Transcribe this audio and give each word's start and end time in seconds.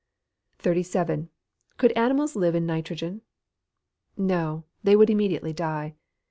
37. 0.57 1.29
Could 1.77 1.91
animals 1.91 2.35
live 2.35 2.55
in 2.55 2.65
nitrogen? 2.65 3.21
No; 4.17 4.63
they 4.81 4.95
would 4.95 5.11
immediately 5.11 5.53
die. 5.53 5.93